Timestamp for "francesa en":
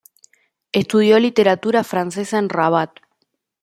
1.83-2.49